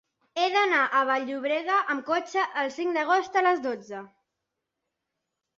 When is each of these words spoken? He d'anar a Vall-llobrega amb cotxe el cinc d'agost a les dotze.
He 0.43 0.45
d'anar 0.53 0.79
a 0.85 1.01
Vall-llobrega 1.09 1.75
amb 1.95 2.03
cotxe 2.09 2.45
el 2.63 2.71
cinc 2.79 2.97
d'agost 2.97 3.39
a 3.43 3.45
les 3.49 3.63
dotze. 3.67 4.01